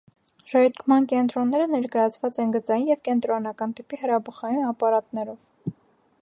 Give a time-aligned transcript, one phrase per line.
[0.51, 5.73] Ժայթքման կենտրոնները ներկայացված են գծային և կենտրոնական տիպի հրաբխային ապարատներով։